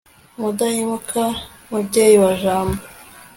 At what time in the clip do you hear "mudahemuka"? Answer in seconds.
0.39-1.23